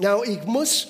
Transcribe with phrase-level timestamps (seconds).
[0.00, 0.88] Now, ich muss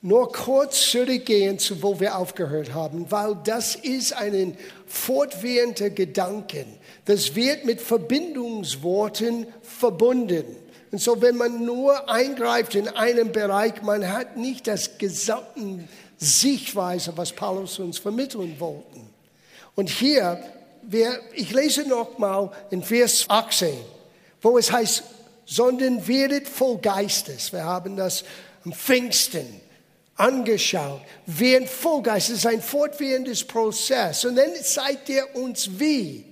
[0.00, 6.66] nur kurz zurückgehen zu wo wir aufgehört haben, weil das ist ein fortwährender Gedanke.
[7.04, 10.44] Das wird mit Verbindungsworten verbunden.
[10.92, 17.16] Und so, wenn man nur eingreift in einen Bereich, man hat nicht das gesamte Sichtweise,
[17.16, 19.00] was Paulus uns vermitteln wollte.
[19.74, 20.38] Und hier,
[20.82, 23.74] wir, ich lese nochmal in Vers 18,
[24.40, 25.02] wo es heißt,
[25.46, 27.52] sondern werdet voll Geistes.
[27.52, 28.24] Wir haben das
[28.64, 29.60] am Pfingsten
[30.16, 31.00] angeschaut.
[31.26, 32.36] Werden voll Geistes.
[32.36, 34.24] Es ist ein fortwährendes Prozess.
[34.24, 36.24] Und dann zeigt er uns wie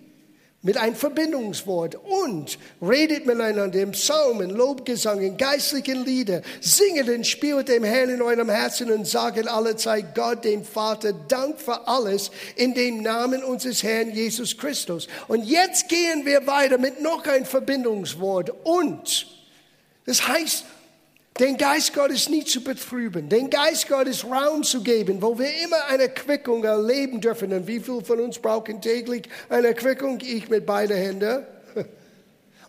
[0.63, 7.69] mit einem Verbindungswort und redet miteinander im Psalmen, Lobgesang, in geistlichen Lieder, singet und spielt
[7.69, 12.31] dem Herrn in eurem Herzen und sagt alle Zeit Gott, dem Vater, Dank für alles
[12.55, 15.09] in dem Namen unseres Herrn Jesus Christus.
[15.27, 19.27] Und jetzt gehen wir weiter mit noch ein Verbindungswort und.
[20.07, 20.65] Das heißt,
[21.41, 25.87] den Geist Gottes nicht zu betrüben, den Geist Gottes Raum zu geben, wo wir immer
[25.89, 27.53] eine Quickung erleben dürfen.
[27.53, 30.19] Und wie viel von uns brauchen täglich eine Quickung?
[30.21, 31.47] Ich mit beiden Händen.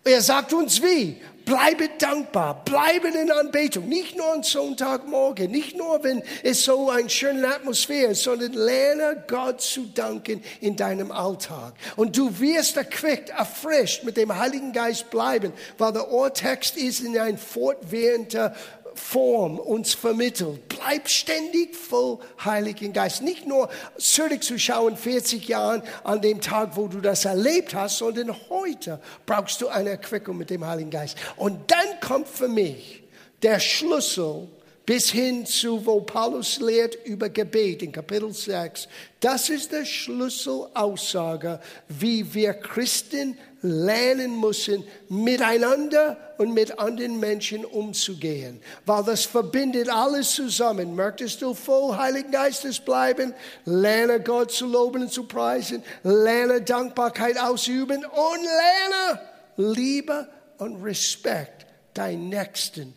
[0.06, 1.18] Er sagt uns wie?
[1.46, 3.88] Bleibe dankbar, bleibe in Anbetung.
[3.90, 9.24] Nicht nur am Sonntagmorgen, nicht nur, wenn es so eine schöne Atmosphäre ist, sondern lerne
[9.28, 11.74] Gott zu danken in deinem Alltag.
[11.98, 17.18] Und du wirst erquickt, erfrischt mit dem Heiligen Geist bleiben, weil der Ohrtext ist in
[17.18, 18.56] ein fortwährender
[18.96, 20.68] Form uns vermittelt.
[20.70, 23.22] Bleib ständig voll Heiligen Geist.
[23.22, 29.00] Nicht nur zurückzuschauen 40 Jahren an dem Tag, wo du das erlebt hast, sondern heute
[29.26, 31.18] brauchst du eine Erquickung mit dem Heiligen Geist.
[31.38, 33.04] Und dann kommt für mich
[33.42, 34.48] der Schlüssel
[34.86, 38.88] bis hin zu, wo Paulus lehrt über Gebet in Kapitel 6.
[39.20, 48.62] Das ist der Schlüsselaussage, wie wir Christen lernen müssen, miteinander und mit anderen Menschen umzugehen.
[48.86, 50.96] Weil das verbindet alles zusammen.
[50.96, 53.34] Möchtest du voll Heiligen Geistes bleiben?
[53.66, 55.82] Lerne Gott zu loben und zu preisen.
[56.04, 59.22] Lerne Dankbarkeit ausüben und lerne
[59.56, 60.28] Liebe
[60.58, 62.94] und Respekt deinen Nächsten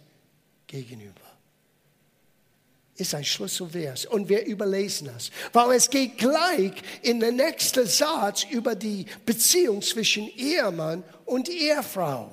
[0.66, 1.25] gegenüber
[2.96, 8.44] ist ein Schlüsselvers und wir überlesen das, weil es geht gleich in der nächsten Satz
[8.50, 12.32] über die Beziehung zwischen Ehemann und Ehefrau.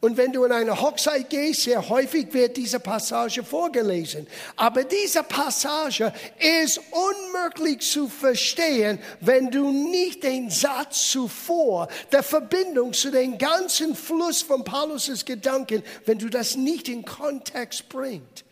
[0.00, 4.28] Und wenn du in eine Hochzeit gehst, sehr häufig wird diese Passage vorgelesen.
[4.54, 12.92] Aber diese Passage ist unmöglich zu verstehen, wenn du nicht den Satz zuvor, der Verbindung
[12.92, 18.44] zu dem ganzen Fluss von Paulus' Gedanken, wenn du das nicht in Kontext bringst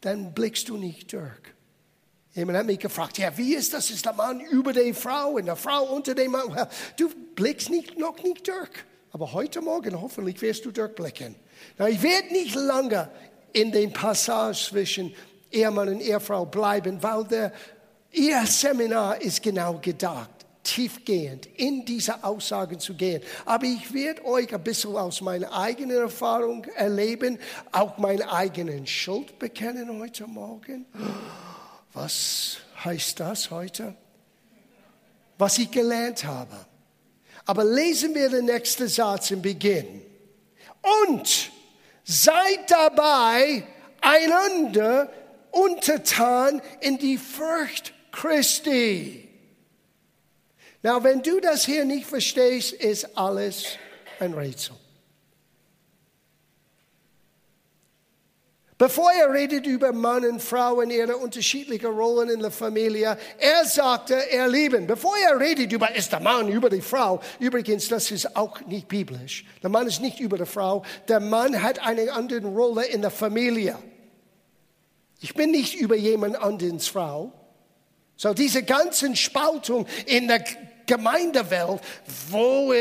[0.00, 1.32] dann blickst du nicht durch.
[2.34, 3.90] Jemand hat mich gefragt, ja, wie ist das?
[3.90, 6.54] Ist der Mann über die Frau und der Frau unter dem Mann?
[6.96, 8.70] Du blickst nicht, noch nicht durch.
[9.10, 11.34] Aber heute Morgen hoffentlich wirst du durchblicken.
[11.78, 13.10] Na, ich werde nicht lange
[13.52, 15.14] in den Passage zwischen
[15.50, 17.52] Ehemann und Ehefrau bleiben, weil der,
[18.12, 20.37] ihr Seminar ist genau gedacht
[20.68, 23.22] tiefgehend in diese Aussagen zu gehen.
[23.44, 27.38] Aber ich werde euch ein bisschen aus meiner eigenen Erfahrung erleben,
[27.72, 30.86] auch meine eigenen Schuld bekennen heute Morgen.
[31.92, 33.94] Was heißt das heute?
[35.38, 36.54] Was ich gelernt habe.
[37.46, 40.02] Aber lesen wir den nächsten Satz im Beginn.
[41.06, 41.50] Und
[42.04, 43.64] seid dabei
[44.00, 45.10] einander
[45.50, 49.27] untertan in die Furcht Christi.
[50.82, 53.64] Na, wenn du das hier nicht verstehst, ist alles
[54.20, 54.76] ein Rätsel.
[58.78, 63.64] Bevor er redet über Mann und Frau und ihre unterschiedlichen Rollen in der Familie, er
[63.64, 64.86] sagte, er lieben.
[64.86, 68.86] Bevor er redet über, ist der Mann über die Frau, übrigens, das ist auch nicht
[68.86, 69.44] biblisch.
[69.64, 70.84] Der Mann ist nicht über die Frau.
[71.08, 73.76] Der Mann hat eine andere Rolle in der Familie.
[75.20, 77.32] Ich bin nicht über jemand anderes Frau.
[78.18, 80.42] So diese ganzen Spaltung in der
[80.86, 81.80] Gemeindewelt,
[82.30, 82.74] wo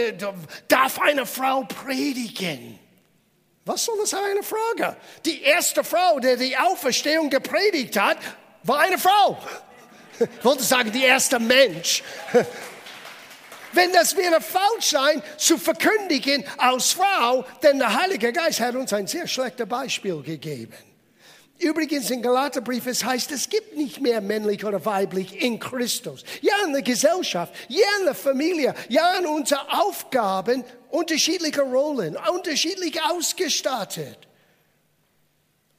[0.68, 2.80] darf eine Frau predigen?
[3.64, 4.98] Was soll das eine Frage?
[5.26, 8.18] Die erste Frau, die die Auferstehung gepredigt hat,
[8.64, 9.38] war eine Frau.
[10.20, 12.02] Ich wollte sagen, die erste Mensch.
[13.74, 18.92] Wenn das wäre falsch sein, zu verkündigen als Frau, denn der Heilige Geist hat uns
[18.92, 20.74] ein sehr schlechtes Beispiel gegeben.
[21.60, 26.24] Übrigens im Galaterbrief es heißt, es gibt nicht mehr männlich oder weiblich in Christus.
[26.42, 33.02] Ja, in der Gesellschaft, ja, in der Familie, ja, in unseren Aufgaben, unterschiedliche Rollen, unterschiedlich
[33.02, 34.20] ausgestattet.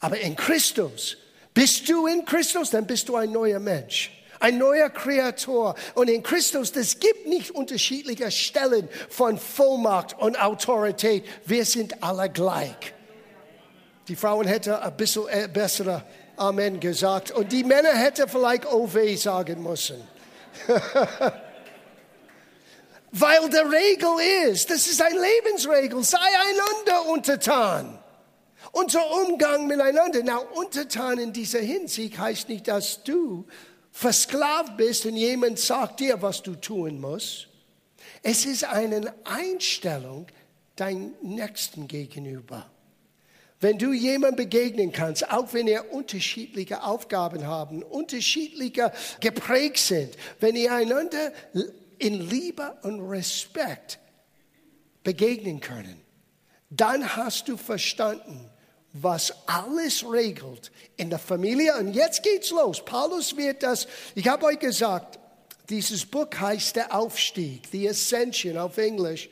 [0.00, 1.16] Aber in Christus,
[1.54, 4.12] bist du in Christus, dann bist du ein neuer Mensch.
[4.40, 5.74] Ein neuer Kreator.
[5.94, 11.24] Und in Christus, es gibt nicht unterschiedliche Stellen von Vollmacht und Autorität.
[11.46, 12.94] Wir sind alle gleich.
[14.08, 16.02] Die Frauen hätten ein bisschen äh, bessere
[16.36, 20.02] Amen gesagt und die Männer hätten vielleicht OW sagen müssen.
[23.10, 27.98] Weil die Regel ist, das ist eine Lebensregel, sei einander untertan.
[28.72, 33.46] Unser Umgang miteinander, na, untertan in dieser Hinsicht heißt nicht, dass du
[33.92, 37.48] versklavt bist und jemand sagt dir, was du tun musst.
[38.22, 40.26] Es ist eine Einstellung
[40.76, 42.70] deinem Nächsten gegenüber.
[43.60, 50.54] Wenn du jemandem begegnen kannst, auch wenn ihr unterschiedliche Aufgaben haben, unterschiedlicher geprägt sind, wenn
[50.54, 51.32] ihr einander
[51.98, 53.98] in Liebe und Respekt
[55.02, 56.00] begegnen können,
[56.70, 58.48] dann hast du verstanden,
[58.92, 61.76] was alles regelt in der Familie.
[61.78, 62.84] Und jetzt geht's los.
[62.84, 65.18] Paulus wird das, ich habe euch gesagt,
[65.68, 69.28] dieses Buch heißt Der Aufstieg, The Ascension auf Englisch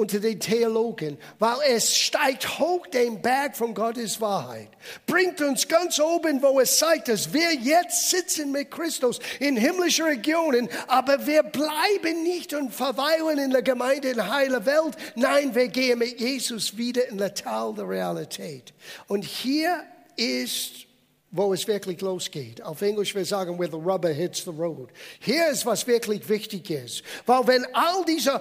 [0.00, 4.70] unter den Theologen, weil es steigt hoch den Berg von Gottes Wahrheit,
[5.06, 10.06] bringt uns ganz oben, wo es zeigt, dass wir jetzt sitzen mit Christus in himmlischen
[10.06, 14.96] Regionen, aber wir bleiben nicht und verweilen in der Gemeinde in der heilen Welt.
[15.14, 18.72] Nein, wir gehen mit Jesus wieder in der Tal der Realität.
[19.06, 19.84] Und hier
[20.16, 20.86] ist
[21.32, 22.60] wo es wirklich losgeht.
[22.62, 24.88] Auf Englisch wir sagen, where the rubber hits the road.
[25.20, 27.04] Hier ist, was wirklich wichtig ist.
[27.24, 28.40] Weil wenn all diese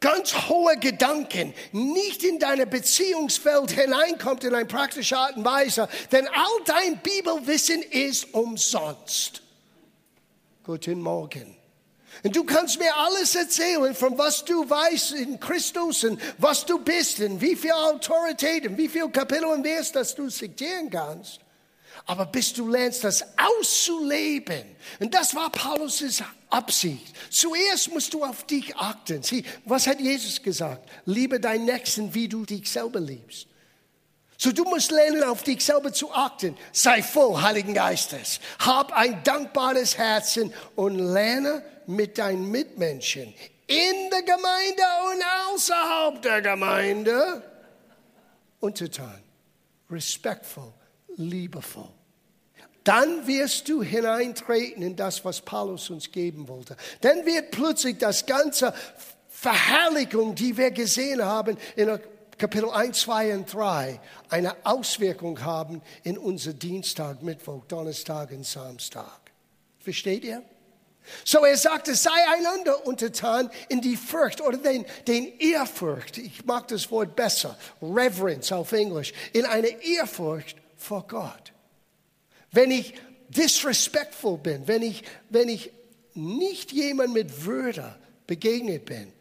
[0.00, 6.26] ganz hohe Gedanken nicht in deine Beziehungsfeld hineinkommt in eine praktische Art und Weise, denn
[6.28, 9.42] all dein Bibelwissen ist umsonst.
[10.64, 11.56] Guten Morgen.
[12.24, 16.78] Und du kannst mir alles erzählen, von was du weißt in Christus und was du
[16.78, 21.40] bist und wie viel Autorität und wie viel Kapitel und Vers, dass du zitieren kannst.
[22.06, 24.64] Aber bis du lernst, das auszuleben,
[24.98, 27.14] und das war Paulus' Absicht.
[27.30, 29.22] Zuerst musst du auf dich achten.
[29.22, 30.88] Sieh, was hat Jesus gesagt?
[31.04, 33.46] Liebe deinen Nächsten, wie du dich selber liebst.
[34.36, 36.56] So du musst lernen, auf dich selber zu achten.
[36.72, 38.40] Sei voll Heiligen Geistes.
[38.60, 43.34] Hab ein dankbares Herzen und lerne mit deinen Mitmenschen
[43.66, 47.42] in der Gemeinde und außerhalb der Gemeinde
[48.60, 49.22] untertan,
[49.90, 50.72] respektvoll,
[51.16, 51.97] liebevoll
[52.88, 56.74] dann wirst du hineintreten in das, was Paulus uns geben wollte.
[57.02, 58.72] Dann wird plötzlich das ganze
[59.28, 62.00] Verherrlichung, die wir gesehen haben in
[62.38, 64.00] Kapitel 1, 2 und 3,
[64.30, 69.20] eine Auswirkung haben in unser Dienstag, Mittwoch, Donnerstag und Samstag.
[69.80, 70.42] Versteht ihr?
[71.24, 76.16] So er sagte, sei einander untertan in die Furcht oder den, den Ehrfurcht.
[76.16, 77.58] Ich mag das Wort besser.
[77.82, 79.12] Reverence auf Englisch.
[79.34, 81.52] In eine Ehrfurcht vor Gott.
[82.52, 82.94] Wenn ich
[83.28, 85.70] disrespectful bin, wenn ich, wenn ich
[86.14, 87.96] nicht jemand mit Würde
[88.26, 89.12] begegnet bin,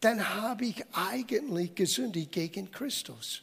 [0.00, 3.42] dann habe ich eigentlich gesündigt gegen Christus.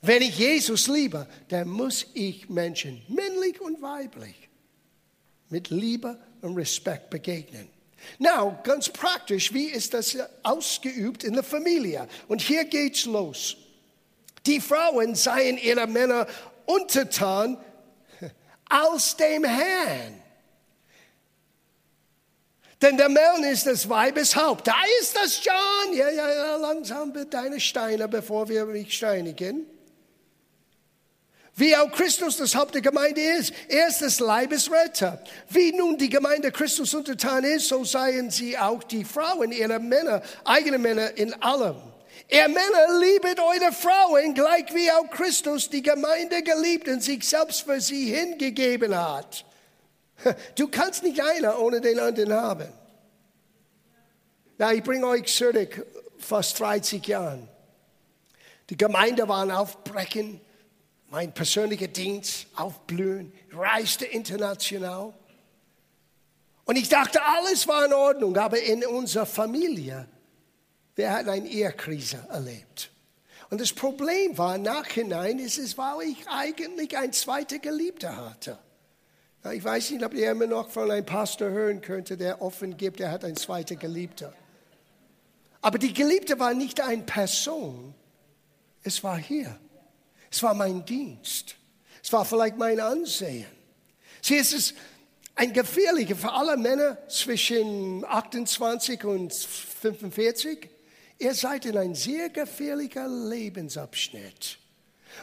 [0.00, 4.48] Wenn ich Jesus liebe, dann muss ich Menschen, männlich und weiblich,
[5.48, 7.68] mit Liebe und Respekt begegnen.
[8.18, 12.06] Now, ganz praktisch, wie ist das ausgeübt in der Familie?
[12.28, 13.56] Und hier geht's los.
[14.46, 16.26] Die Frauen seien ihrer Männer
[16.64, 17.58] untertan,
[18.68, 20.22] aus dem Herrn.
[22.80, 24.68] Denn der Mann ist des Weibes Haupt.
[24.68, 25.96] Da ist das John.
[25.96, 29.66] Ja, ja, ja, langsam wird deine Steine, bevor wir mich steinigen.
[31.56, 33.52] Wie auch Christus das Haupt der Gemeinde ist.
[33.66, 35.20] Er ist des Leibes Retter.
[35.48, 40.22] Wie nun die Gemeinde Christus untertan ist, so seien sie auch die Frauen ihrer Männer,
[40.44, 41.74] eigene Männer in allem.
[42.30, 47.62] Ihr Männer liebet eure Frauen, gleich wie auch Christus die Gemeinde geliebt und sich selbst
[47.62, 49.44] für sie hingegeben hat.
[50.56, 52.68] Du kannst nicht einer ohne den anderen haben.
[54.58, 55.86] Na, ich bringe euch zurück,
[56.18, 57.48] fast 30 Jahren.
[58.68, 60.40] Die Gemeinde war Aufbrechen,
[61.08, 65.14] mein persönlicher Dienst aufblühen, reiste international.
[66.64, 70.06] Und ich dachte, alles war in Ordnung, aber in unserer Familie
[70.98, 72.90] wir hatten eine Ehekrise erlebt.
[73.50, 78.58] Und das Problem war, nachhinein ist es, weil ich eigentlich ein zweiter Geliebter hatte.
[79.52, 83.00] Ich weiß nicht, ob ihr immer noch von einem Pastor hören könnte, der offen gibt,
[83.00, 84.34] er hat einen zweiten Geliebter.
[85.62, 87.94] Aber die Geliebte war nicht eine Person,
[88.82, 89.56] es war hier.
[90.30, 91.54] Es war mein Dienst.
[92.02, 93.46] Es war vielleicht mein Ansehen.
[94.20, 94.74] Sie, es ist
[95.36, 100.68] ein gefährlicher für alle Männer zwischen 28 und 45
[101.18, 104.58] Ihr seid in ein sehr gefährlicher Lebensabschnitt.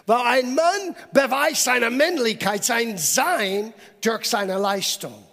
[0.05, 5.23] Weil ein Mann beweist seine Männlichkeit, sein Sein durch seine Leistung.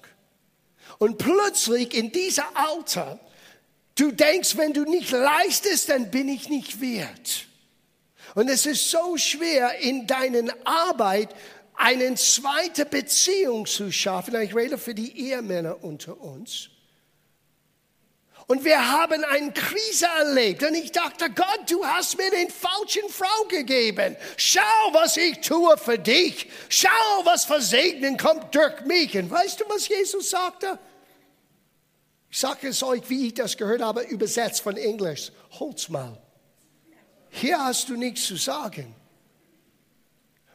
[0.99, 3.19] Und plötzlich in dieser Alter,
[3.97, 7.47] du denkst, wenn du nicht leistest, dann bin ich nicht wert.
[8.35, 11.35] Und es ist so schwer in deinen Arbeit
[11.75, 14.41] eine zweite Beziehung zu schaffen.
[14.41, 16.71] Ich rede für die Ehemänner unter uns.
[18.53, 20.63] Und wir haben eine Krise erlebt.
[20.63, 24.15] Und ich dachte, Gott, du hast mir den falschen Frau gegeben.
[24.37, 24.61] Schau,
[24.93, 26.51] was ich tue für dich.
[26.69, 26.91] Schau,
[27.25, 29.17] was für Segnen kommt durch mich.
[29.17, 30.79] Und weißt du, was Jesus sagte?
[32.29, 35.33] Ich sage es euch, wie ich das gehört habe, übersetzt von Englisch.
[35.59, 36.21] Hol's mal.
[37.31, 38.95] Hier hast du nichts zu sagen.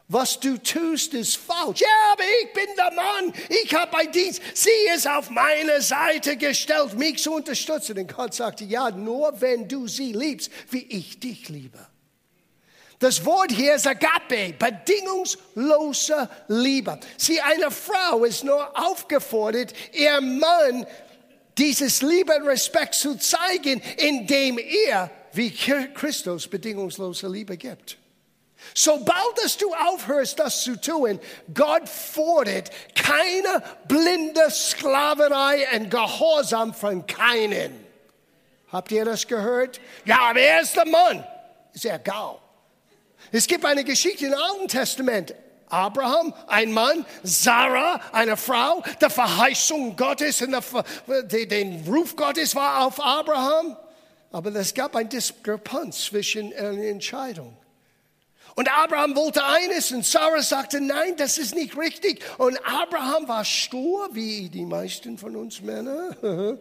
[0.10, 1.82] Was du tust, ist falsch.
[1.82, 3.34] Ja, aber ich bin der Mann.
[3.50, 4.42] Ich habe ein Dienst.
[4.54, 7.98] Sie ist auf meine Seite gestellt, mich zu unterstützen.
[7.98, 11.80] Und Gott sagte, ja, nur wenn du sie liebst, wie ich dich liebe.
[13.00, 17.00] Das Wort hier ist Agape, bedingungslose Liebe.
[17.18, 20.88] Sie, eine Frau ist nur aufgefordert, ihr Mann
[21.58, 27.98] dieses Liebe und Respekt zu zeigen, indem er, wie Christus, bedingungslose Liebe gibt.
[28.80, 31.20] Sobald dass du aufhörst, das zu tun,
[31.52, 37.84] Gott fordert keine blinde Sklaverei und Gehorsam von keinen.
[38.72, 39.82] Habt ihr das gehört?
[40.06, 41.26] Ja, aber er ist der Mann.
[41.74, 42.38] Ist egal.
[43.32, 45.34] Es gibt eine Geschichte im Alten Testament.
[45.70, 52.86] Abraham, ein Mann, Sarah, eine Frau, die Verheißung Gottes und der, den Ruf Gottes war
[52.86, 53.76] auf Abraham.
[54.32, 57.58] Aber es gab eine Diskrepanz zwischen einer Entscheidung.
[58.58, 62.24] Und Abraham wollte eines und Sarah sagte, nein, das ist nicht richtig.
[62.40, 66.18] Und Abraham war stur, wie die meisten von uns Männer.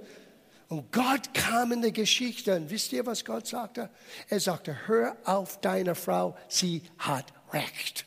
[0.68, 2.54] Und Gott kam in die Geschichte.
[2.54, 3.88] Und wisst ihr, was Gott sagte?
[4.28, 8.04] Er sagte, hör auf deine Frau, sie hat Recht.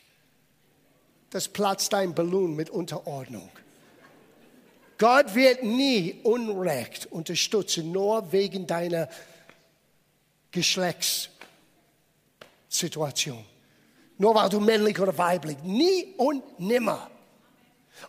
[1.30, 3.50] Das platzt dein Ballon mit Unterordnung.
[4.98, 9.08] Gott wird nie Unrecht unterstützen, nur wegen deiner
[10.52, 13.49] Geschlechtssituation.
[14.20, 15.56] Nur weil du männlich oder weiblich.
[15.62, 17.10] Nie und nimmer.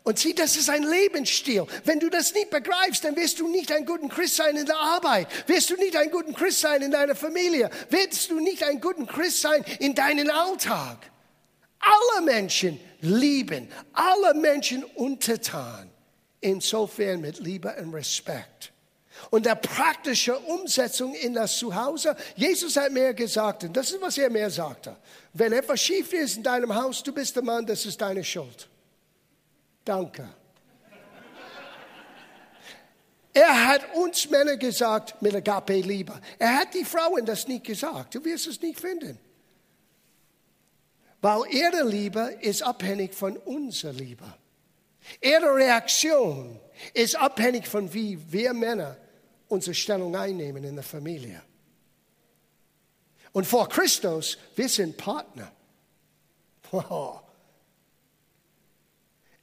[0.03, 1.65] Und sieh, das ist ein Lebensstil.
[1.85, 4.75] Wenn du das nicht begreifst, dann wirst du nicht ein guter Christ sein in der
[4.75, 5.29] Arbeit.
[5.47, 7.69] Wirst du nicht ein guter Christ sein in deiner Familie.
[7.89, 10.97] Wirst du nicht ein guter Christ sein in deinem Alltag.
[11.79, 15.89] Alle Menschen lieben, alle Menschen untertan.
[16.41, 18.73] Insofern mit Liebe und Respekt
[19.29, 22.15] und der praktischen Umsetzung in das Zuhause.
[22.35, 24.95] Jesus hat mir gesagt, und das ist, was er mir sagte,
[25.33, 28.67] wenn etwas schief ist in deinem Haus, du bist der Mann, das ist deine Schuld.
[29.85, 30.27] Danke.
[33.33, 36.19] Er hat uns Männer gesagt, mit Agape Liebe.
[36.37, 38.15] Er hat die Frauen das nicht gesagt.
[38.15, 39.17] Du wirst es nicht finden.
[41.21, 44.25] Weil ihre Liebe ist abhängig von unserer Liebe.
[45.21, 46.59] Ihre Reaktion
[46.93, 48.97] ist abhängig von wie wir Männer
[49.51, 51.41] unsere Stellung einnehmen in der Familie.
[53.33, 55.51] Und vor Christus, wir sind Partner.
[56.71, 57.21] Wow.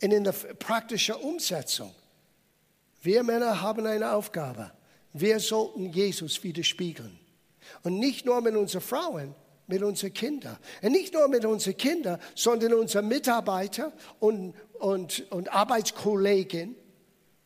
[0.03, 1.95] Und in der praktischen Umsetzung,
[3.03, 4.73] wir Männer haben eine Aufgabe.
[5.13, 7.19] Wir sollten Jesus widerspiegeln.
[7.83, 9.35] Und nicht nur mit unseren Frauen,
[9.67, 10.57] mit unseren Kindern.
[10.81, 16.77] Und nicht nur mit unseren Kindern, sondern unseren Mitarbeitern und, und, und Arbeitskollegen.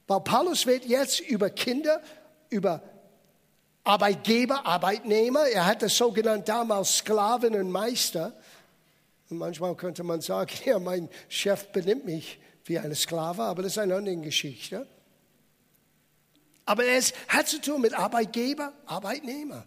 [0.06, 2.00] Weil Paulus wird jetzt über Kinder
[2.52, 2.82] über
[3.84, 5.48] Arbeitgeber, Arbeitnehmer.
[5.48, 8.32] Er hatte sogenannt damals Sklaven und Meister.
[9.28, 13.72] Und manchmal könnte man sagen, ja, mein Chef benimmt mich wie eine Sklave, aber das
[13.72, 14.86] ist eine andere Geschichte.
[16.64, 19.66] Aber es hat zu tun mit Arbeitgeber, Arbeitnehmer.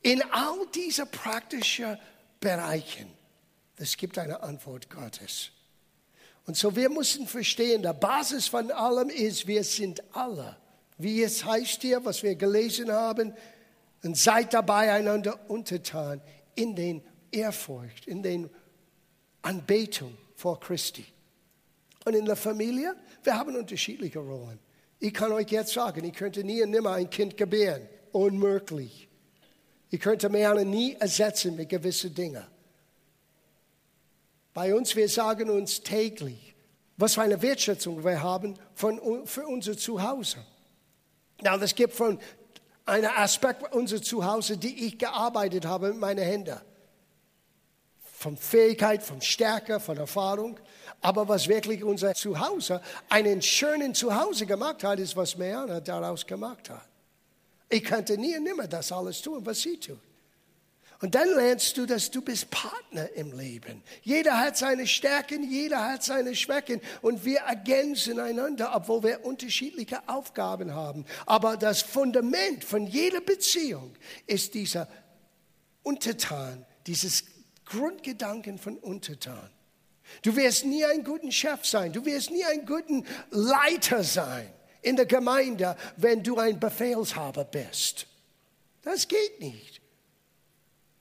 [0.00, 1.98] In all diesen praktischen
[2.40, 3.12] Bereichen,
[3.76, 5.50] es gibt eine Antwort Gottes.
[6.46, 10.56] Und so wir müssen verstehen, der Basis von allem ist, wir sind alle
[11.02, 13.34] wie es heißt hier, was wir gelesen haben,
[14.02, 16.20] und seid dabei einander untertan
[16.54, 18.50] in den Ehrfurcht, in den
[19.42, 21.04] Anbetung vor Christi.
[22.04, 24.58] Und in der Familie, wir haben unterschiedliche Rollen.
[24.98, 27.88] Ich kann euch jetzt sagen, ich könnte nie und nimmer ein Kind gebären.
[28.10, 29.08] Unmöglich.
[29.90, 32.44] Ich könnte Männer nie ersetzen mit gewissen Dingen.
[34.52, 36.54] Bei uns, wir sagen uns täglich,
[36.96, 40.38] was für eine Wertschätzung wir haben für unser Zuhause.
[41.40, 42.18] Na, es gibt von
[42.84, 46.60] einem Aspekt unseres Zuhause, die ich gearbeitet habe mit meinen Händen.
[48.12, 50.58] Von Fähigkeit, von Stärke, von Erfahrung.
[51.00, 56.70] Aber was wirklich unser Zuhause, einen schönen Zuhause gemacht hat, ist, was Meana daraus gemacht
[56.70, 56.86] hat.
[57.68, 59.98] Ich könnte nie und nimmer das alles tun, was sie tut.
[61.02, 63.82] Und dann lernst du, dass du bist Partner im Leben.
[64.02, 70.08] Jeder hat seine Stärken, jeder hat seine Schwächen und wir ergänzen einander, obwohl wir unterschiedliche
[70.08, 71.04] Aufgaben haben.
[71.26, 73.96] Aber das Fundament von jeder Beziehung
[74.28, 74.86] ist dieser
[75.82, 77.24] Untertan, dieses
[77.64, 79.50] Grundgedanken von Untertan.
[80.22, 84.48] Du wirst nie ein guter Chef sein, du wirst nie ein guter Leiter sein
[84.82, 88.06] in der Gemeinde, wenn du ein Befehlshaber bist.
[88.82, 89.81] Das geht nicht.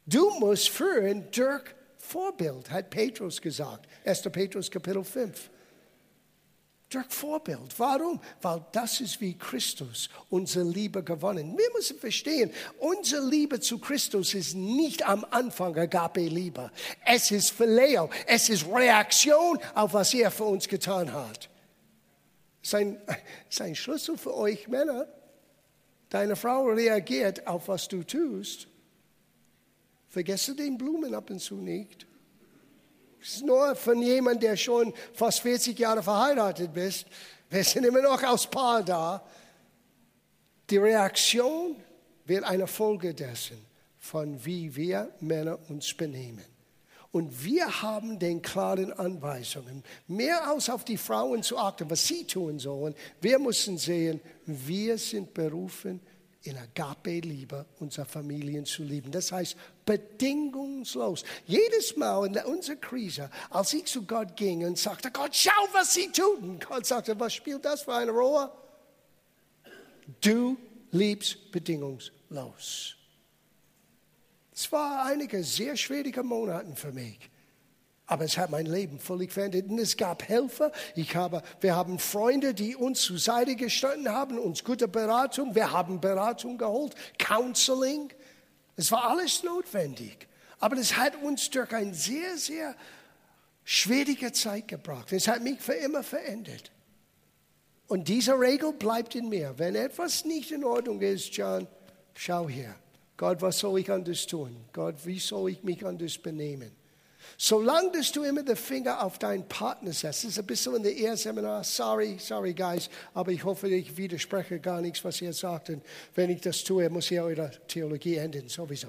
[0.06, 1.64] Du musst führen durch
[1.98, 3.88] Vorbild, hat Petrus gesagt.
[4.06, 4.24] 1.
[4.24, 5.50] Petrus Kapitel 5.
[6.90, 7.74] Durch Vorbild.
[7.78, 8.20] Warum?
[8.42, 11.58] Weil das ist wie Christus unsere Liebe gewonnen.
[11.58, 16.70] Wir müssen verstehen, unsere Liebe zu Christus ist nicht am Anfang Agape Liebe.
[17.06, 18.10] Es ist Phileo.
[18.28, 21.50] Es ist Reaktion auf was er für uns getan hat.
[22.62, 23.00] Sein,
[23.50, 25.08] sein Schlüssel für euch Männer.
[26.10, 28.68] Deine Frau reagiert auf was du tust.
[30.12, 32.06] Vergesse den Blumen ab und zu nicht.
[33.22, 37.06] Das ist nur von jemandem, der schon fast 40 Jahre verheiratet ist.
[37.50, 39.26] Wir sind immer noch aus Paar da.
[40.70, 41.78] Die Reaktion
[42.26, 43.58] wird eine Folge dessen,
[44.00, 46.44] von wie wir Männer uns benehmen.
[47.12, 52.26] Und wir haben den klaren Anweisungen, mehr als auf die Frauen zu achten, was sie
[52.26, 52.96] tun sollen.
[53.22, 56.02] Wir müssen sehen, wir sind berufen,
[56.44, 59.12] in Agape-Liebe unsere Familien zu lieben.
[59.12, 59.56] Das heißt,
[59.86, 61.24] bedingungslos.
[61.46, 65.94] Jedes Mal in unserer Krise, als ich zu Gott ging und sagte, Gott, schau, was
[65.94, 66.60] sie tun.
[66.68, 68.52] Gott sagte, was spielt das für eine Rolle?
[70.20, 70.58] Du
[70.92, 72.96] liebst bedingungslos.
[74.54, 77.31] Es war einige sehr schwierige Monate für mich.
[78.12, 79.70] Aber es hat mein Leben völlig verändert.
[79.70, 80.74] Und es gab Helfer.
[80.98, 85.56] Ich habe, wir haben Freunde, die uns zur Seite gestanden haben, uns gute Beratung.
[85.56, 88.12] Wir haben Beratung geholt, Counseling.
[88.76, 90.28] Es war alles notwendig.
[90.60, 92.76] Aber es hat uns durch eine sehr, sehr
[93.64, 95.14] schwierige Zeit gebracht.
[95.14, 96.70] Es hat mich für immer verändert.
[97.88, 99.54] Und diese Regel bleibt in mir.
[99.56, 101.66] Wenn etwas nicht in Ordnung ist, John,
[102.14, 102.76] schau her.
[103.16, 104.54] Gott, was soll ich anders tun?
[104.74, 106.81] Gott, wie soll ich mich anders benehmen?
[107.38, 110.84] Solange dass du immer den Finger auf deinen Partner setzt, das ist ein bisschen in
[110.84, 115.70] der Ehrseminar, sorry, sorry guys, aber ich hoffe, ich widerspreche gar nichts, was ihr sagt.
[115.70, 115.84] Und
[116.16, 118.88] wenn ich das tue, muss ihr eure Theologie enden, sowieso.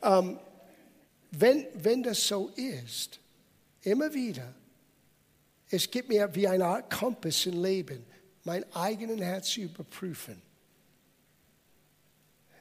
[0.00, 0.38] um, ähm,
[1.32, 3.20] wenn, wenn das so ist,
[3.82, 4.54] immer wieder,
[5.70, 8.04] es gibt mir wie eine Art Kompass im Leben,
[8.44, 10.47] mein eigenes Herz zu überprüfen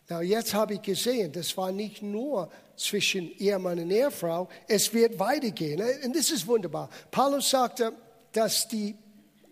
[0.09, 5.19] na, jetzt habe ich gesehen, das war nicht nur zwischen Ehemann und Ehefrau, es wird
[5.19, 5.81] weitergehen.
[6.03, 6.89] Und das ist wunderbar.
[7.11, 7.91] Paulus sagte,
[8.31, 8.95] dass die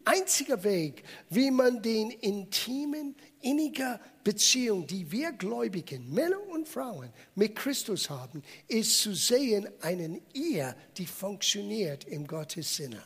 [0.05, 7.55] einzige Weg, wie man den intimen, inniger Beziehung, die wir Gläubigen, Männer und Frauen mit
[7.55, 13.03] Christus haben, ist zu sehen, einen Ehe, die funktioniert im Gottes Sinne.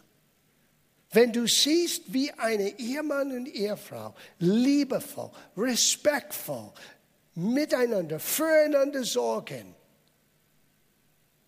[1.12, 6.72] Wenn du siehst, wie eine Ehemann und Ehefrau liebevoll, respektvoll,
[7.40, 9.76] miteinander, füreinander sorgen,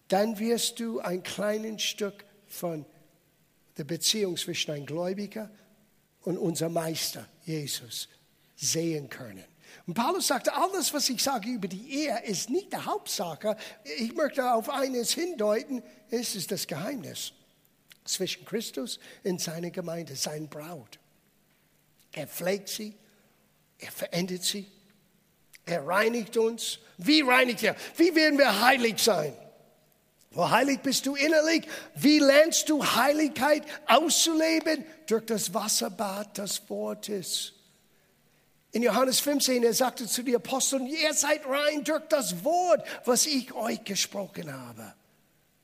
[0.08, 2.86] dann wirst du ein kleines Stück von
[3.78, 5.50] der Beziehung zwischen einem Gläubiger
[6.24, 8.10] und unserem Meister, Jesus,
[8.56, 9.44] sehen können.
[9.88, 13.56] Und Paulus sagte, alles, was ich sage über die Ehe, ist nicht die Hauptsache.
[13.98, 17.32] Ich möchte auf eines hindeuten, es ist das Geheimnis
[18.04, 21.00] zwischen Christus und seiner Gemeinde, sein Braut.
[22.12, 22.96] Er pflegt sie,
[23.80, 24.68] er verändert sie,
[25.66, 26.80] er reinigt uns.
[26.98, 27.76] Wie reinigt er?
[27.98, 29.34] Wie werden wir heilig sein?
[30.32, 31.68] Wo heilig bist du innerlich?
[31.96, 34.86] Wie lernst du Heiligkeit auszuleben?
[35.08, 37.54] Durch das Wasserbad des Wortes.
[38.72, 43.26] In Johannes 15, er sagte zu den Aposteln, ihr seid rein durch das Wort, was
[43.26, 44.94] ich euch gesprochen habe.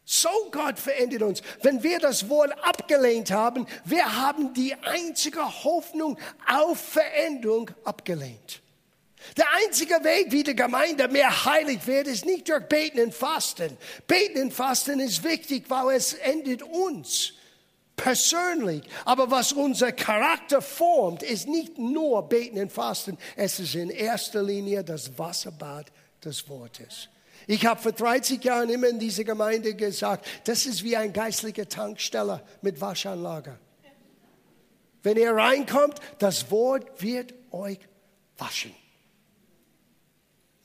[0.03, 1.41] So Gott verändert uns.
[1.61, 8.61] Wenn wir das Wort abgelehnt haben, wir haben die einzige Hoffnung auf Veränderung abgelehnt.
[9.35, 13.77] Der einzige Weg, wie die Gemeinde mehr heilig wird, ist nicht durch Beten und Fasten.
[14.05, 17.33] Beten und Fasten ist wichtig, weil es endet uns
[17.95, 18.83] persönlich.
[19.05, 23.17] Aber was unser Charakter formt, ist nicht nur Beten und Fasten.
[23.35, 25.91] Es ist in erster Linie das Wasserbad
[26.23, 27.09] des Wortes.
[27.47, 31.67] Ich habe vor 30 Jahren immer in dieser Gemeinde gesagt, das ist wie ein geistlicher
[31.67, 33.57] Tanksteller mit Waschanlage.
[35.03, 37.79] Wenn ihr reinkommt, das Wort wird euch
[38.37, 38.75] waschen.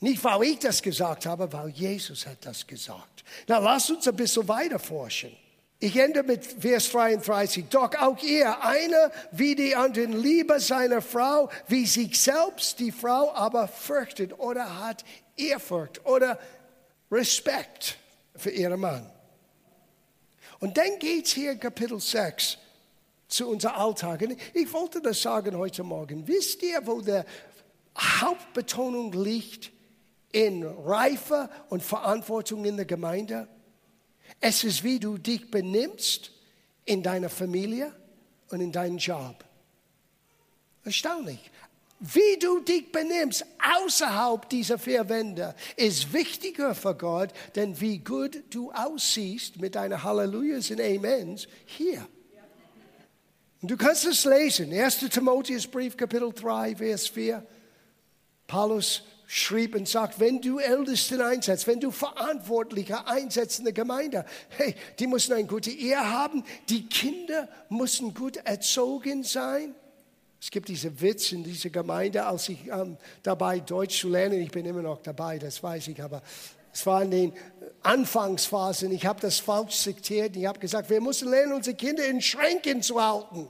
[0.03, 3.23] Nicht, weil ich das gesagt habe, weil Jesus hat das gesagt.
[3.47, 5.31] Na, lasst uns ein bisschen weiter forschen.
[5.79, 7.69] Ich ende mit Vers 33.
[7.69, 13.33] Doch auch ihr, einer wie die anderen, liebe seiner Frau wie sich selbst, die Frau
[13.33, 15.05] aber fürchtet oder hat
[15.37, 16.37] Ehrfurcht oder
[17.09, 17.97] Respekt
[18.35, 19.09] für ihren Mann.
[20.59, 22.57] Und dann geht es hier in Kapitel 6
[23.29, 24.21] zu unserem Alltag.
[24.23, 26.27] Und ich wollte das sagen heute Morgen.
[26.27, 27.25] Wisst ihr, wo der
[27.97, 29.72] Hauptbetonung liegt
[30.33, 33.47] in Reife und Verantwortung in der Gemeinde.
[34.41, 36.31] Es ist, wie du dich benimmst
[36.83, 37.93] in deiner Familie
[38.49, 39.45] und in deinem Job.
[40.83, 41.39] Erstaunlich.
[41.99, 43.45] Wie du dich benimmst
[43.77, 50.03] außerhalb dieser vier Wände ist wichtiger für Gott, denn wie gut du aussiehst mit deinen
[50.03, 52.05] Hallelujahs und Amens hier.
[53.61, 54.73] Und du kannst es lesen.
[54.73, 54.97] 1.
[55.09, 57.45] Timotheusbrief, Kapitel 3, Vers 4.
[58.47, 64.25] Paulus schrieb und sagt, wenn du Ältesten einsetzt, wenn du Verantwortliche einsetzt in der Gemeinde,
[64.49, 69.73] hey, die müssen eine gute Ehe haben, die Kinder müssen gut erzogen sein.
[70.41, 74.51] Es gibt diese Witz in dieser Gemeinde, als ich ähm, dabei Deutsch zu lernen, ich
[74.51, 76.21] bin immer noch dabei, das weiß ich, aber
[76.73, 77.33] es war in den
[77.81, 82.21] Anfangsphasen, ich habe das falsch zitiert, ich habe gesagt, wir müssen lernen, unsere Kinder in
[82.21, 83.47] Schränken zu halten.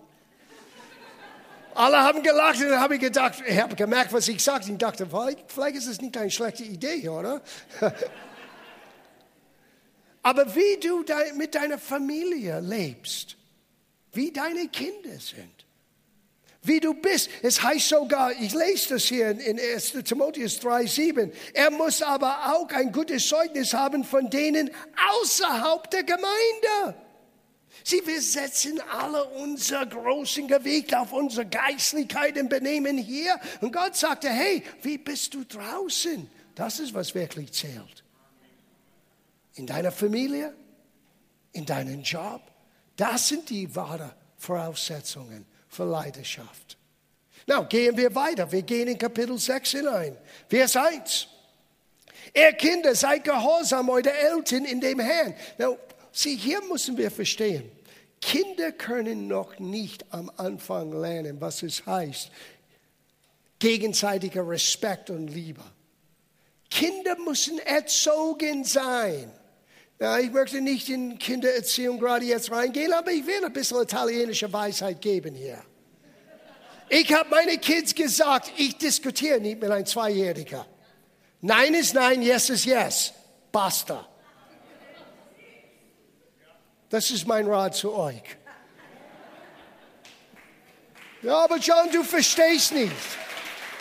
[1.75, 4.71] Alle haben gelacht und dann habe ich gedacht, ich habe gemerkt, was ich sagte.
[4.71, 7.41] Ich dachte, vielleicht, ist es nicht eine schlechte Idee, oder?
[10.23, 11.03] Aber wie du
[11.35, 13.35] mit deiner Familie lebst,
[14.13, 15.63] wie deine Kinder sind,
[16.63, 17.29] wie du bist.
[17.41, 19.91] Es heißt sogar, ich lese das hier in 1.
[20.05, 21.31] Timotheus 3,7.
[21.53, 24.71] Er muss aber auch ein gutes Zeugnis haben von denen
[25.19, 26.95] außerhalb der Gemeinde.
[27.83, 33.39] Sie, wir setzen alle unser großen Gewicht auf unsere Geistlichkeit und Benehmen hier.
[33.61, 36.29] Und Gott sagte, hey, wie bist du draußen?
[36.55, 38.03] Das ist, was wirklich zählt.
[39.55, 40.53] In deiner Familie,
[41.51, 42.41] in deinem Job.
[42.95, 46.77] Das sind die wahren Voraussetzungen für Leidenschaft.
[47.47, 48.51] Na, gehen wir weiter.
[48.51, 50.17] Wir gehen in Kapitel 6 hinein.
[50.47, 51.27] Vers 1.
[52.33, 55.35] Ihr Kinder, seid gehorsam eure Eltern in dem Herrn.
[55.57, 55.77] Now,
[56.13, 57.69] sieh, hier müssen wir verstehen.
[58.21, 62.31] Kinder können noch nicht am Anfang lernen, was es heißt,
[63.59, 65.61] gegenseitiger Respekt und Liebe.
[66.69, 69.31] Kinder müssen erzogen sein.
[69.99, 74.51] Ja, ich möchte nicht in Kindererziehung gerade jetzt reingehen, aber ich will ein bisschen italienische
[74.51, 75.61] Weisheit geben hier.
[76.89, 80.65] Ich habe meine Kids gesagt, ich diskutiere nicht mit einem Zweijähriger.
[81.41, 83.13] Nein ist nein, yes ist yes.
[83.51, 84.07] Basta.
[86.93, 88.21] Das ist mein Rat zu euch.
[91.23, 92.91] Ja, aber John, du verstehst nicht.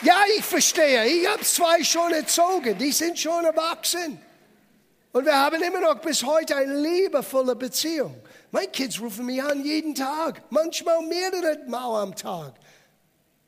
[0.00, 1.04] Ja, ich verstehe.
[1.04, 2.78] Ich habe zwei schon erzogen.
[2.78, 4.18] Die sind schon erwachsen.
[5.12, 8.16] Und wir haben immer noch bis heute eine liebevolle Beziehung.
[8.50, 12.54] Meine Kids rufen mich an jeden Tag, manchmal mehrere Mal am Tag.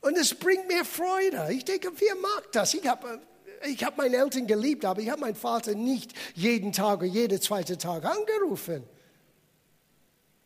[0.03, 1.49] Und es bringt mir Freude.
[1.55, 2.75] Ich denke, wer mag das?
[2.75, 3.19] Ich habe
[3.67, 7.41] ich hab meine Eltern geliebt, aber ich habe meinen Vater nicht jeden Tag oder jeden
[7.41, 8.87] zweiten Tag angerufen.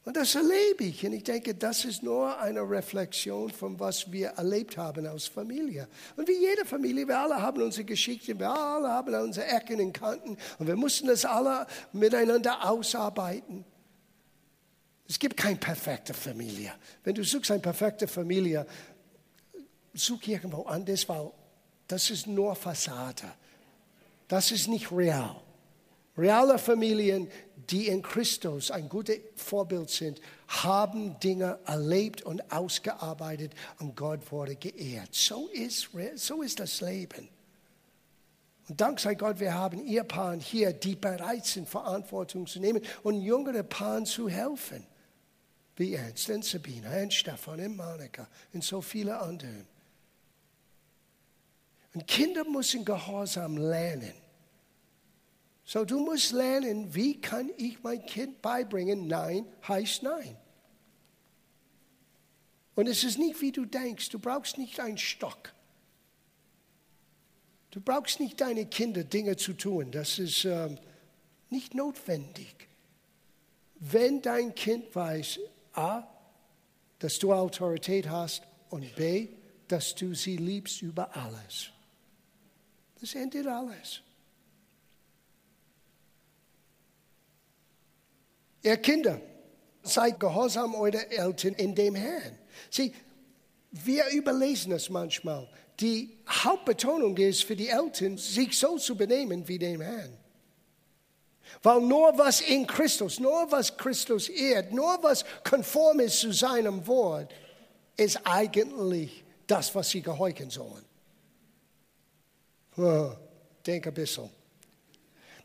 [0.09, 1.05] Und das erlebe ich.
[1.05, 5.87] Und ich denke, das ist nur eine Reflexion von was wir erlebt haben als Familie.
[6.17, 9.93] Und wie jede Familie, wir alle haben unsere Geschichten, wir alle haben unsere Ecken und
[9.93, 10.39] Kanten.
[10.59, 13.67] Und wir mussten das alle miteinander ausarbeiten.
[15.07, 16.73] Es gibt keine perfekte Familie.
[17.05, 18.67] Wenn du suchst eine perfekte Familie,
[19.93, 21.31] such irgendwo anders, weil
[21.87, 23.25] das ist nur Fassade.
[24.27, 25.37] Das ist nicht real.
[26.17, 27.29] Reale Familien,
[27.71, 34.57] die in Christus ein gutes Vorbild sind, haben Dinge erlebt und ausgearbeitet und Gott wurde
[34.57, 35.15] geehrt.
[35.15, 37.29] So ist, so ist das Leben.
[38.69, 43.21] Und dank sei Gott, wir haben Ehepaaren hier, die bereit sind, Verantwortung zu nehmen und
[43.23, 44.87] jüngere Paaren zu helfen.
[45.77, 49.65] Wie Ernst und Sabine und Stefan und Monika und so viele andere.
[51.95, 54.13] Und Kinder müssen Gehorsam lernen.
[55.69, 60.35] So, du musst lernen, wie kann ich mein Kind beibringen, Nein heißt Nein.
[62.75, 64.09] Und es ist nicht, wie du denkst.
[64.09, 65.53] Du brauchst nicht einen Stock.
[67.71, 69.91] Du brauchst nicht deine Kinder Dinge zu tun.
[69.93, 70.79] Das ist ähm,
[71.51, 72.67] nicht notwendig.
[73.75, 75.39] Wenn dein Kind weiß,
[75.75, 76.05] A,
[76.99, 79.29] dass du Autorität hast und B,
[79.67, 81.69] dass du sie liebst über alles.
[83.03, 84.01] Das endet alles.
[88.63, 89.21] Ihr Kinder,
[89.83, 92.39] seid gehorsam eure Eltern in dem Herrn.
[92.71, 92.93] Sieh,
[93.71, 95.49] wir überlesen es manchmal.
[95.81, 100.17] Die Hauptbetonung ist für die Eltern, sich so zu benehmen wie dem Herrn.
[101.63, 106.87] Weil nur was in Christus, nur was Christus ehrt, nur was konform ist zu seinem
[106.87, 107.33] Wort,
[107.97, 110.85] ist eigentlich das, was sie gehorchen sollen.
[112.77, 113.13] Oh,
[113.67, 114.31] denk ein bisschen.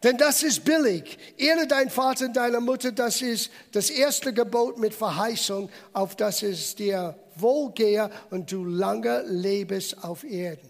[0.04, 1.18] Denn das ist billig.
[1.38, 6.44] Ehre dein Vater und deine Mutter, das ist das erste Gebot mit Verheißung, auf das
[6.44, 10.70] es dir wohlgehe und du lange lebst auf Erden.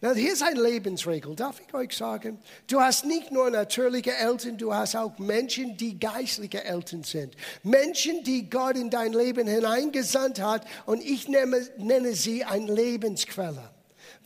[0.00, 2.38] Na, hier ist eine Lebensregel, darf ich euch sagen?
[2.66, 7.34] Du hast nicht nur natürliche Eltern, du hast auch Menschen, die geistliche Eltern sind.
[7.62, 13.70] Menschen, die Gott in dein Leben hineingesandt hat und ich nenne, nenne sie eine Lebensquelle.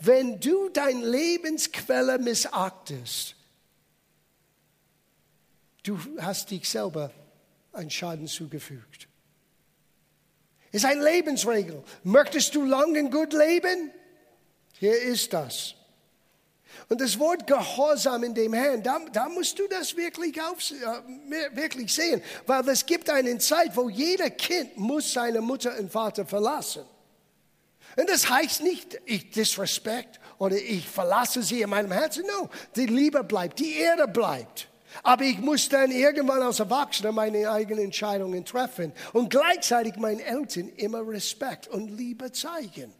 [0.00, 3.36] Wenn du dein Lebensquelle missachtest,
[5.82, 7.10] du hast dich selber
[7.72, 9.08] einen Schaden zugefügt.
[10.72, 11.82] Ist eine Lebensregel.
[12.04, 13.90] Möchtest du lang und gut leben?
[14.78, 15.74] Hier ist das.
[16.88, 21.56] Und das Wort Gehorsam in dem Herrn, da, da musst du das wirklich, auf, äh,
[21.56, 26.24] wirklich sehen, weil es gibt eine Zeit, wo jeder Kind muss seine Mutter und Vater
[26.24, 26.84] verlassen.
[27.96, 32.24] Und das heißt nicht, ich disrespect oder ich verlasse sie in meinem Herzen.
[32.26, 34.69] No, die Liebe bleibt, die Erde bleibt.
[35.02, 40.68] Aber ich muss dann irgendwann als Erwachsener meine eigenen Entscheidungen treffen und gleichzeitig meinen Eltern
[40.76, 42.92] immer Respekt und Liebe zeigen.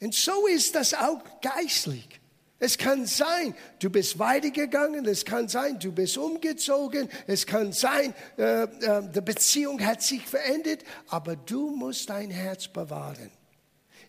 [0.00, 2.20] Und so ist das auch geistlich.
[2.60, 8.14] Es kann sein, du bist weitergegangen, es kann sein, du bist umgezogen, es kann sein,
[8.36, 13.30] äh, äh, die Beziehung hat sich verändert, aber du musst dein Herz bewahren.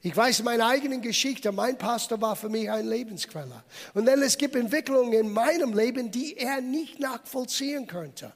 [0.01, 3.63] Ich weiß meine eigenen Geschichte, mein Pastor war für mich ein Lebensquelle.
[3.93, 8.31] Und dann es gibt Entwicklungen in meinem Leben, die er nicht nachvollziehen könnte.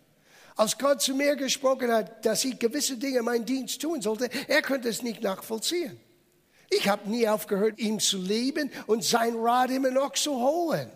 [0.56, 4.30] Als Gott zu mir gesprochen hat, dass ich gewisse Dinge in meinem Dienst tun sollte,
[4.47, 5.99] er könnte es nicht nachvollziehen.
[6.69, 10.91] Ich habe nie aufgehört, ihm zu lieben und sein Rat immer noch zu holen.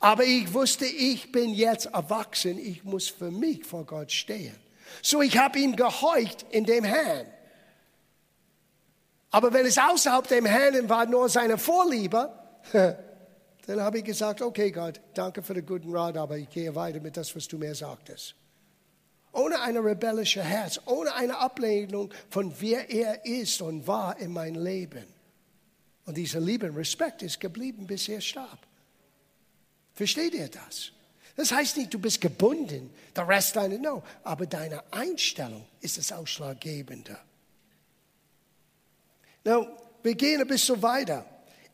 [0.00, 4.54] Aber ich wusste, ich bin jetzt erwachsen, ich muss für mich vor Gott stehen.
[5.02, 7.26] So ich habe ihm gehorcht in dem Herrn.
[9.34, 12.32] Aber wenn es außerhalb dem Herrn war, nur seine Vorliebe,
[12.72, 17.00] dann habe ich gesagt, okay Gott, danke für den guten Rat, aber ich gehe weiter
[17.00, 18.36] mit das, was du mir sagtest
[19.32, 24.54] ohne ein rebellisches Herz, ohne eine Ablehnung von wer er ist und war in mein
[24.54, 25.04] Leben.
[26.06, 28.60] Und dieser Liebe und Respekt ist geblieben, bis er starb.
[29.92, 30.92] Versteht ihr das?
[31.34, 36.12] Das heißt nicht, du bist gebunden, der Rest deiner, no, aber deine Einstellung ist das
[36.12, 37.18] Ausschlaggebende.
[39.44, 39.66] Now,
[40.02, 41.24] wir gehen ein bisschen weiter.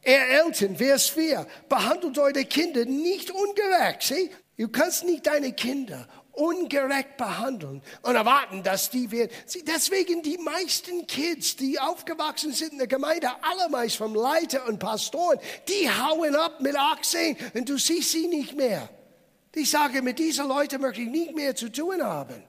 [0.04, 4.02] Ihr Eltern, Vers 4, behandelt eure Kinder nicht ungerecht.
[4.02, 4.30] See?
[4.56, 9.30] Du kannst nicht deine Kinder ungerecht behandeln und erwarten, dass die werden.
[9.66, 15.38] Deswegen die meisten Kids, die aufgewachsen sind in der Gemeinde, allermeist vom Leiter und Pastoren,
[15.68, 18.88] die hauen ab mit 18 und du siehst sie nicht mehr.
[19.54, 22.42] Die sagen, mit diesen Leuten möchte ich nicht mehr zu tun haben.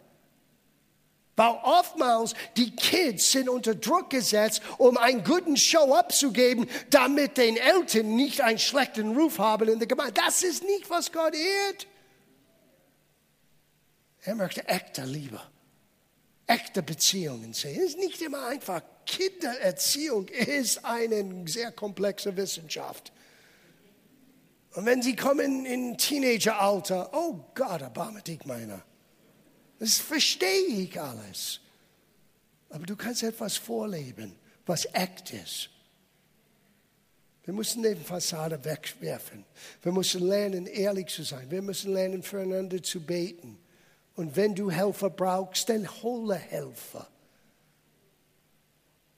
[1.35, 7.57] Weil oftmals die Kids sind unter Druck gesetzt, um einen guten Show abzugeben, damit den
[7.57, 10.13] Eltern nicht einen schlechten Ruf haben in der Gemeinde.
[10.13, 11.87] Das ist nicht, was Gott ehrt.
[14.23, 15.41] Er möchte echte Liebe,
[16.45, 17.81] echte Beziehungen sehen.
[17.81, 18.81] Es ist nicht immer einfach.
[19.05, 23.11] Kindererziehung ist eine sehr komplexe Wissenschaft.
[24.73, 28.83] Und wenn sie kommen in Teenageralter, oh Gott, erbarme dich meiner.
[29.81, 31.59] Das verstehe ich alles.
[32.69, 35.71] Aber du kannst etwas vorleben, was echt ist.
[37.45, 39.43] Wir müssen die Fassade wegwerfen.
[39.81, 41.49] Wir müssen lernen, ehrlich zu sein.
[41.49, 43.57] Wir müssen lernen, füreinander zu beten.
[44.13, 47.07] Und wenn du Helfer brauchst, dann hole Helfer.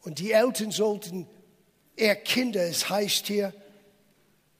[0.03, 1.27] Und die Eltern sollten
[1.97, 3.53] ihr Kinder, es heißt hier,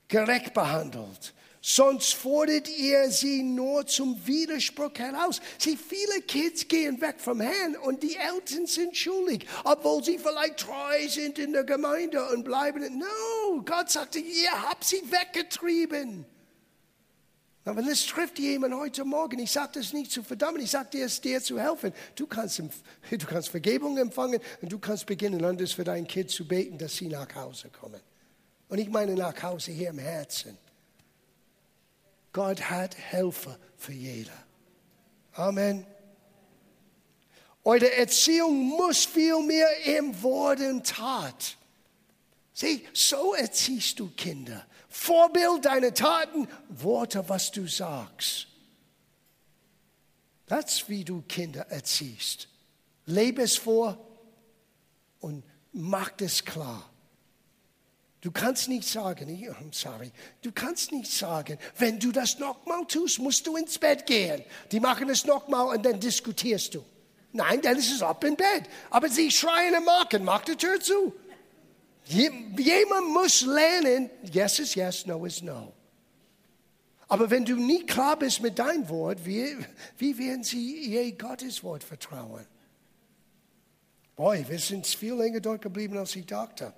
[0.10, 1.34] gerecht behandelt.
[1.66, 5.40] Sonst fordert ihr sie nur zum Widerspruch heraus.
[5.58, 10.58] Sie, viele Kids gehen weg vom Herrn und die Eltern sind schuldig, obwohl sie vielleicht
[10.58, 13.00] treu sind in der Gemeinde und bleiben.
[13.00, 16.26] No, Gott sagte, ihr habt sie weggetrieben.
[17.64, 21.06] Aber es trifft jemand heute Morgen, ich sage das nicht zu verdammen, ich sage dir,
[21.06, 21.94] es dir zu helfen.
[22.16, 22.62] Du kannst,
[23.10, 26.98] du kannst Vergebung empfangen und du kannst beginnen, anders für dein Kind zu beten, dass
[26.98, 28.02] sie nach Hause kommen.
[28.68, 30.58] Und ich meine nach Hause hier im Herzen.
[32.34, 34.34] Gott hat Helfer für jeder.
[35.34, 35.86] Amen.
[37.64, 41.58] Eure Erziehung muss viel mehr im Wort und Tat.
[42.54, 44.66] Sieh, so erziehst du Kinder.
[44.90, 48.48] Vorbild deine Taten, Worte, was du sagst.
[50.46, 52.48] Das ist, wie du Kinder erziehst.
[53.06, 53.98] Lebe es vor
[55.20, 56.93] und mach es klar.
[58.24, 60.10] Du kannst nicht sagen, I'm sorry,
[60.42, 64.42] du kannst nicht sagen, wenn du das nochmal tust, musst du ins Bett gehen.
[64.72, 66.86] Die machen es nochmal und dann diskutierst du.
[67.34, 68.64] Nein, dann ist es ab im Bett.
[68.92, 71.14] Aber sie schreien und machen, mach die Tür zu.
[72.06, 75.74] Jemand muss lernen, yes is yes, no is no.
[77.10, 79.58] Aber wenn du nie klar bist mit deinem Wort, wie,
[79.98, 82.46] wie werden sie je Gottes Wort vertrauen?
[84.16, 86.72] Boy, wir sind viel länger dort geblieben, als ich dachte.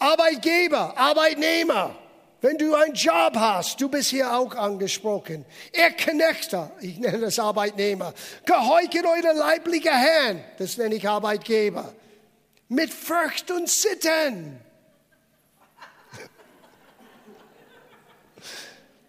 [0.00, 1.94] Arbeitgeber, Arbeitnehmer.
[2.40, 5.44] Wenn du einen Job hast, du bist hier auch angesprochen.
[5.76, 8.14] Ihr Knechter, ich nenne das Arbeitnehmer.
[8.46, 11.92] Gehorchet eure leibliche Herren, das nenne ich Arbeitgeber.
[12.68, 14.58] Mit Furcht und Sitten.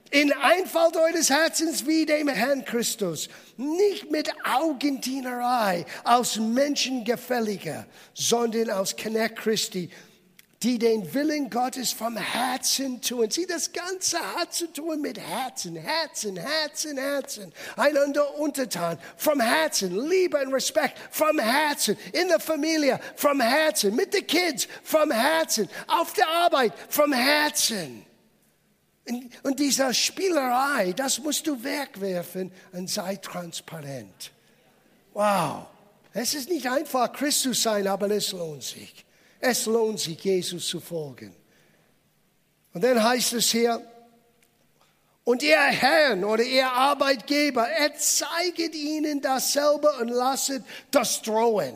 [0.09, 3.29] In Einfalt eures Herzens wie dem Herrn Christus.
[3.55, 9.89] Nicht mit Augentienerei, aus Menschengefälliger, sondern aus Knecht Christi
[10.63, 13.31] die den Willen Gottes vom Herzen tun.
[13.31, 17.53] Sie das Ganze hat zu tun mit Herzen, Herzen, Herzen, Herzen.
[17.75, 24.13] Einander untertan, vom Herzen, Liebe und Respekt, vom Herzen, in der Familie, vom Herzen, mit
[24.13, 28.05] den Kids, vom Herzen, auf der Arbeit, vom Herzen.
[29.41, 34.31] Und diese Spielerei, das musst du wegwerfen und sei transparent.
[35.13, 35.65] Wow.
[36.13, 39.05] Es ist nicht einfach, Christus sein, aber es lohnt sich.
[39.41, 41.35] Es lohnt sich, Jesus zu folgen.
[42.73, 43.81] Und dann heißt es hier,
[45.23, 51.75] und ihr Herrn oder ihr Arbeitgeber, erzeiget ihnen dasselbe und lasset das drohen,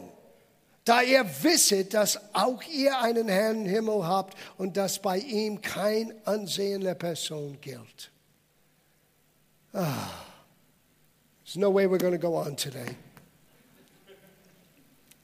[0.83, 5.61] da ihr wisset, dass auch ihr einen Herrn im Himmel habt und dass bei ihm
[5.61, 8.11] kein Ansehen der Person gilt.
[9.73, 10.23] Ah,
[11.43, 12.95] there's no way we're going to go on today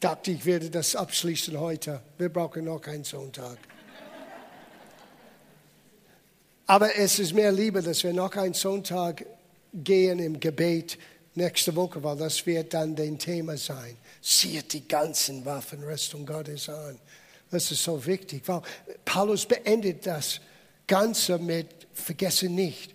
[0.04, 2.02] dachte, ich werde das abschließen heute.
[2.18, 3.58] Wir brauchen noch keinen Sonntag.
[6.66, 9.26] Aber es ist mir lieber, dass wir noch einen Sonntag
[9.74, 10.98] gehen im Gebet
[11.36, 13.98] nächste Woche, weil das wird dann dein Thema sein.
[14.22, 16.98] Sieht die ganzen Waffenrüstung Gottes an.
[17.50, 18.62] Das ist so wichtig, weil
[19.04, 20.40] Paulus beendet das
[20.88, 22.94] Ganze mit, vergesse nicht,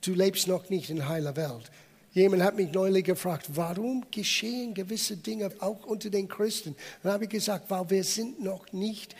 [0.00, 1.70] du lebst noch nicht in heiler Welt.
[2.16, 6.74] Jemand hat mich neulich gefragt, warum geschehen gewisse Dinge auch unter den Christen?
[7.02, 9.14] Dann habe ich gesagt, weil wir sind noch nicht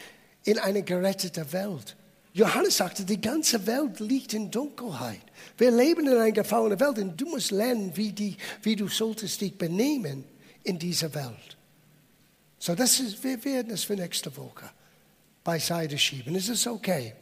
[0.45, 1.95] in einer geretteten Welt.
[2.33, 5.21] Johannes sagte, die ganze Welt liegt in Dunkelheit.
[5.59, 9.43] Wir leben in einer gefallenen Welt und du musst lernen, wie, die, wie du solltest
[9.43, 10.25] dich benehmen
[10.65, 11.59] in dieser Welt.
[12.59, 14.71] So, das ist, wir werden es für nächste Woche
[15.45, 16.35] beiseite schieben.
[16.35, 17.13] Es ist okay.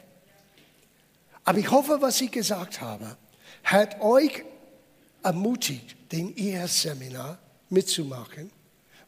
[1.43, 3.17] Aber ich hoffe, was ich gesagt habe,
[3.65, 4.45] hat euch
[5.25, 7.39] ermutigt, den Eheseminar
[7.71, 8.51] mitzumachen,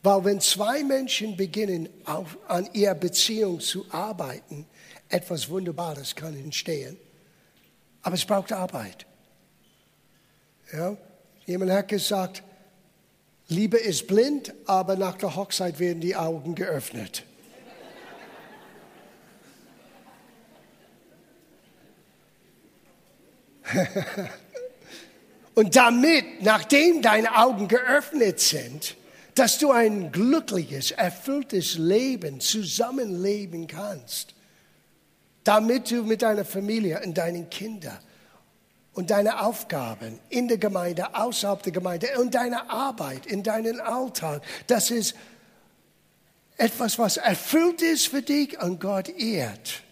[0.02, 4.66] weil wenn zwei Menschen beginnen, auf, an ihrer Beziehung zu arbeiten,
[5.08, 6.96] etwas Wunderbares kann entstehen.
[8.02, 9.06] Aber es braucht Arbeit.
[10.72, 10.96] Ja?
[11.44, 12.42] Jemand hat gesagt,
[13.48, 17.24] Liebe ist blind, aber nach der Hochzeit werden die Augen geöffnet.
[25.56, 28.94] Und damit, nachdem deine Augen geöffnet sind,
[29.34, 34.34] dass du ein glückliches, erfülltes Leben zusammenleben kannst,
[35.44, 37.98] damit du mit deiner Familie und deinen Kindern
[38.92, 44.42] und deine Aufgaben in der Gemeinde, außerhalb der Gemeinde und deine Arbeit, in deinen Alltag,
[44.66, 45.14] das ist
[46.58, 49.85] etwas, was erfüllt ist für dich und Gott ehrt.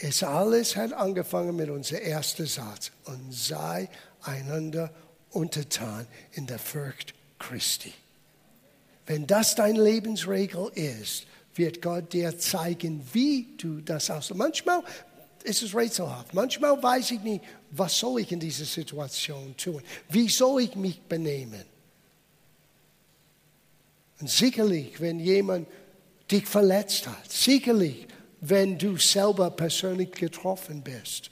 [0.00, 3.88] Es alles hat angefangen mit unserem ersten Satz und sei
[4.22, 4.92] einander
[5.30, 7.92] untertan in der Furcht Christi.
[9.06, 14.32] Wenn das dein Lebensregel ist, wird Gott dir zeigen, wie du das aus.
[14.34, 14.82] Manchmal
[15.42, 16.34] ist es rätselhaft.
[16.34, 19.82] Manchmal weiß ich nicht, was soll ich in dieser Situation tun?
[20.08, 21.64] Wie soll ich mich benehmen?
[24.20, 25.66] Und sicherlich, wenn jemand
[26.30, 28.06] dich verletzt hat, sicherlich,
[28.40, 31.30] wenn du selber persönlich getroffen bist,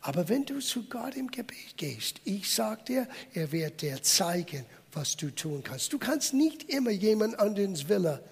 [0.00, 4.64] aber wenn du zu Gott im Gebet gehst, ich sage dir, er wird dir zeigen,
[4.92, 5.92] was du tun kannst.
[5.92, 8.22] Du kannst nicht immer jemand anderes Wille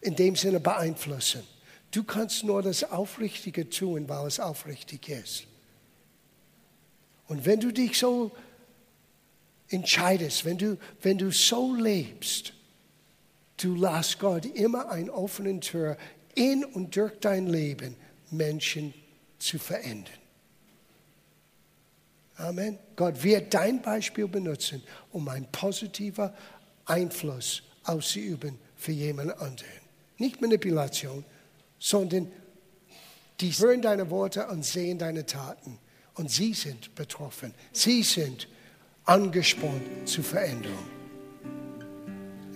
[0.00, 1.42] in dem Sinne beeinflussen.
[1.90, 5.44] Du kannst nur das Aufrichtige tun, weil es aufrichtig ist.
[7.26, 8.32] Und wenn du dich so
[9.68, 12.52] entscheidest, wenn du, wenn du so lebst,
[13.56, 15.96] du lässt Gott immer eine offene Tür
[16.34, 17.96] in und durch dein Leben
[18.30, 18.94] Menschen
[19.38, 20.14] zu verändern.
[22.36, 22.78] Amen.
[22.96, 26.30] Gott wird dein Beispiel benutzen, um einen positiven
[26.86, 29.80] Einfluss auszuüben für jemand anderen.
[30.16, 31.24] Nicht Manipulation,
[31.78, 32.30] sondern
[33.40, 35.78] die hören deine Worte und sehen deine Taten.
[36.14, 37.54] Und sie sind betroffen.
[37.72, 38.48] Sie sind
[39.04, 40.86] angespornt zur Veränderung.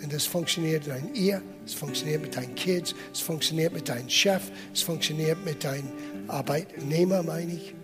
[0.02, 4.42] Und das funktioniert in Ehe, es funktioniert mit deinen Kids, es funktioniert mit deinem Chef,
[4.72, 5.92] es funktioniert mit deinen
[6.28, 7.74] Arbeitnehmer, meine ich.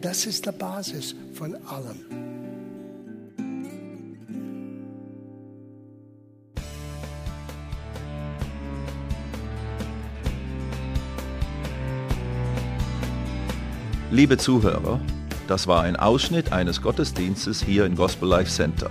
[0.00, 2.22] Das ist die Basis von allem.
[14.10, 15.00] Liebe Zuhörer,
[15.48, 18.90] das war ein Ausschnitt eines Gottesdienstes hier im Gospel Life Center.